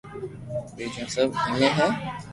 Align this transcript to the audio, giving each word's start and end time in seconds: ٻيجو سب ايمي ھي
ٻيجو 0.75 1.05
سب 1.15 1.29
ايمي 1.45 1.69
ھي 1.77 1.87